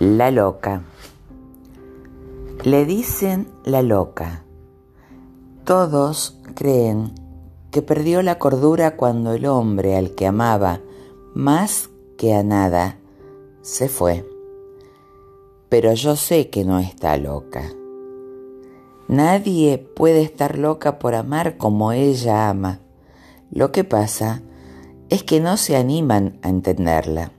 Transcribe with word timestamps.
La 0.00 0.30
loca. 0.30 0.82
Le 2.62 2.84
dicen 2.84 3.48
la 3.64 3.82
loca. 3.82 4.44
Todos 5.64 6.38
creen 6.54 7.14
que 7.72 7.82
perdió 7.82 8.22
la 8.22 8.38
cordura 8.38 8.94
cuando 8.94 9.32
el 9.32 9.44
hombre 9.46 9.96
al 9.96 10.14
que 10.14 10.28
amaba 10.28 10.80
más 11.34 11.90
que 12.16 12.32
a 12.32 12.44
nada 12.44 12.98
se 13.62 13.88
fue. 13.88 14.24
Pero 15.68 15.92
yo 15.94 16.14
sé 16.14 16.48
que 16.48 16.64
no 16.64 16.78
está 16.78 17.16
loca. 17.16 17.64
Nadie 19.08 19.78
puede 19.78 20.22
estar 20.22 20.58
loca 20.58 21.00
por 21.00 21.16
amar 21.16 21.56
como 21.56 21.90
ella 21.90 22.48
ama. 22.48 22.78
Lo 23.50 23.72
que 23.72 23.82
pasa 23.82 24.42
es 25.08 25.24
que 25.24 25.40
no 25.40 25.56
se 25.56 25.74
animan 25.74 26.38
a 26.42 26.50
entenderla. 26.50 27.32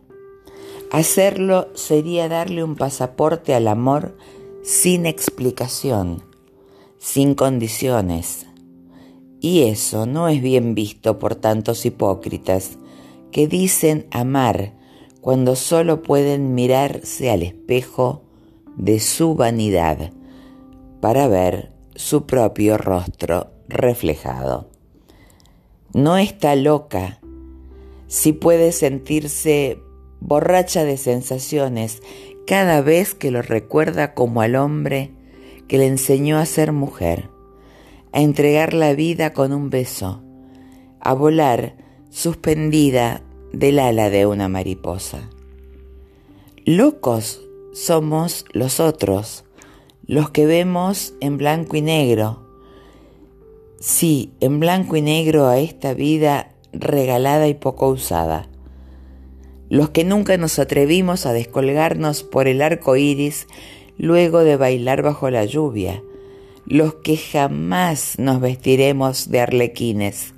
Hacerlo 0.91 1.67
sería 1.75 2.27
darle 2.29 2.63
un 2.63 2.75
pasaporte 2.75 3.53
al 3.53 3.67
amor 3.67 4.17
sin 4.63 5.05
explicación, 5.05 6.23
sin 6.97 7.35
condiciones. 7.35 8.47
Y 9.39 9.63
eso 9.63 10.07
no 10.07 10.27
es 10.27 10.41
bien 10.41 10.73
visto 10.73 11.19
por 11.19 11.35
tantos 11.35 11.85
hipócritas 11.85 12.79
que 13.31 13.47
dicen 13.47 14.07
amar 14.11 14.73
cuando 15.21 15.55
solo 15.55 16.01
pueden 16.01 16.55
mirarse 16.55 17.29
al 17.29 17.43
espejo 17.43 18.23
de 18.75 18.99
su 18.99 19.35
vanidad 19.35 20.11
para 21.01 21.27
ver 21.27 21.71
su 21.95 22.25
propio 22.25 22.77
rostro 22.77 23.51
reflejado. 23.67 24.69
No 25.93 26.17
está 26.17 26.55
loca 26.55 27.19
si 28.07 28.33
puede 28.33 28.71
sentirse 28.71 29.79
borracha 30.19 30.83
de 30.83 30.97
sensaciones 30.97 32.01
cada 32.45 32.81
vez 32.81 33.13
que 33.13 33.31
lo 33.31 33.41
recuerda 33.41 34.13
como 34.13 34.41
al 34.41 34.55
hombre 34.55 35.11
que 35.67 35.77
le 35.77 35.87
enseñó 35.87 36.39
a 36.39 36.45
ser 36.45 36.71
mujer, 36.71 37.29
a 38.11 38.21
entregar 38.21 38.73
la 38.73 38.93
vida 38.93 39.33
con 39.33 39.53
un 39.53 39.69
beso, 39.69 40.23
a 40.99 41.13
volar 41.13 41.75
suspendida 42.09 43.21
del 43.53 43.79
ala 43.79 44.09
de 44.09 44.25
una 44.25 44.49
mariposa. 44.49 45.29
Locos 46.65 47.41
somos 47.73 48.45
los 48.51 48.79
otros, 48.79 49.45
los 50.07 50.31
que 50.31 50.47
vemos 50.47 51.13
en 51.21 51.37
blanco 51.37 51.77
y 51.77 51.81
negro. 51.81 52.47
Sí, 53.79 54.33
en 54.39 54.59
blanco 54.59 54.95
y 54.95 55.01
negro 55.01 55.47
a 55.47 55.59
esta 55.59 55.93
vida 55.93 56.51
regalada 56.73 57.47
y 57.47 57.53
poco 57.53 57.89
usada 57.89 58.49
los 59.69 59.91
que 59.91 60.03
nunca 60.03 60.35
nos 60.37 60.59
atrevimos 60.59 61.25
a 61.25 61.33
descolgarnos 61.33 62.23
por 62.23 62.47
el 62.47 62.61
arco 62.61 62.95
iris 62.95 63.47
luego 63.97 64.39
de 64.39 64.57
bailar 64.57 65.01
bajo 65.01 65.29
la 65.29 65.45
lluvia, 65.45 66.03
los 66.65 66.95
que 66.95 67.17
jamás 67.17 68.17
nos 68.17 68.41
vestiremos 68.41 69.29
de 69.29 69.41
arlequines 69.41 70.33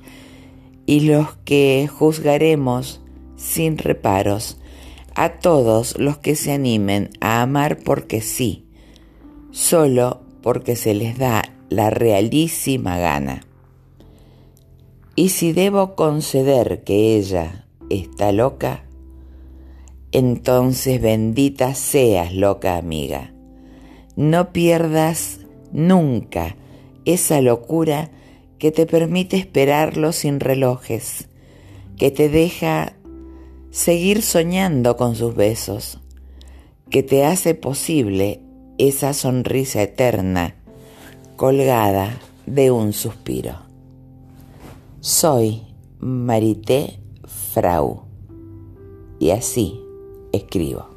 y 0.85 1.01
los 1.01 1.35
que 1.45 1.89
juzgaremos 1.91 3.01
sin 3.37 3.77
reparos 3.77 4.57
a 5.15 5.39
todos 5.39 5.97
los 5.97 6.17
que 6.17 6.35
se 6.35 6.51
animen 6.51 7.09
a 7.19 7.41
amar 7.41 7.79
porque 7.83 8.21
sí, 8.21 8.65
solo 9.51 10.21
porque 10.41 10.75
se 10.75 10.93
les 10.93 11.17
da 11.17 11.43
la 11.69 11.89
realísima 11.89 12.97
gana. 12.97 13.45
Y 15.15 15.29
si 15.29 15.51
debo 15.51 15.95
conceder 15.95 16.83
que 16.83 17.17
ella 17.17 17.67
está 17.89 18.31
loca, 18.31 18.83
entonces 20.11 21.01
bendita 21.01 21.73
seas, 21.73 22.33
loca 22.33 22.77
amiga. 22.77 23.33
No 24.15 24.51
pierdas 24.51 25.39
nunca 25.71 26.55
esa 27.05 27.41
locura 27.41 28.11
que 28.59 28.71
te 28.71 28.85
permite 28.85 29.37
esperarlo 29.37 30.11
sin 30.11 30.39
relojes, 30.39 31.29
que 31.97 32.11
te 32.11 32.29
deja 32.29 32.93
seguir 33.71 34.21
soñando 34.21 34.97
con 34.97 35.15
sus 35.15 35.35
besos, 35.35 35.99
que 36.89 37.03
te 37.03 37.25
hace 37.25 37.55
posible 37.55 38.41
esa 38.77 39.13
sonrisa 39.13 39.81
eterna 39.81 40.55
colgada 41.37 42.19
de 42.45 42.69
un 42.69 42.93
suspiro. 42.93 43.55
Soy 44.99 45.63
Marité 45.99 46.99
Frau 47.53 48.03
y 49.19 49.31
así 49.31 49.80
escribo. 50.31 50.90